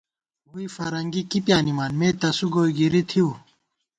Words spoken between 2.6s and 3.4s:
گِری تھِؤ